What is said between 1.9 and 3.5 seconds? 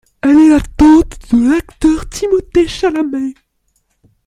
Timothée Chalamet.